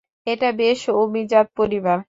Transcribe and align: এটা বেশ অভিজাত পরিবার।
এটা 0.27 0.49
বেশ 0.57 0.79
অভিজাত 1.01 1.47
পরিবার। 1.57 1.97